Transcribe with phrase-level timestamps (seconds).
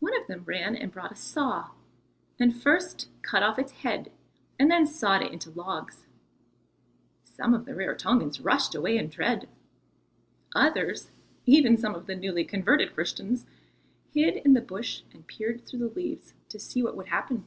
[0.00, 1.70] One of them ran and brought a saw,
[2.40, 4.10] and first cut off its head
[4.58, 6.06] and then sawed it into logs.
[7.22, 9.48] Some of the Rarotongans rushed away in dread.
[10.56, 11.12] Others
[11.46, 13.46] even some of the newly converted Christians
[14.12, 17.46] hid in the bush and peered through the leaves to see what would happen.